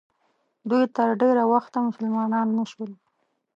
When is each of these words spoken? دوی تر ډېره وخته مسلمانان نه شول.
دوی 0.69 0.83
تر 0.95 1.09
ډېره 1.21 1.43
وخته 1.53 1.77
مسلمانان 1.87 2.47
نه 2.57 2.63
شول. 2.71 2.91